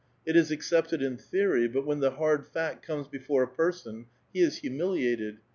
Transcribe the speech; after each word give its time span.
It 0.25 0.35
is 0.35 0.49
accepted 0.49 1.03
in 1.03 1.17
theory, 1.17 1.67
but 1.67 1.85
when 1.85 1.99
the 1.99 2.09
hard 2.09 2.47
fact 2.47 2.83
comes 2.83 3.07
before 3.07 3.43
a 3.43 3.47
person, 3.47 4.07
he 4.33 4.39
is 4.41 4.57
humiliated. 4.57 5.37